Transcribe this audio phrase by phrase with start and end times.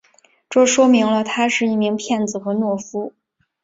[0.49, 3.13] 这说明了他是一名骗子和懦夫。